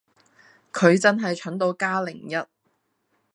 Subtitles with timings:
[0.73, 2.35] 佢真係蠢到加零一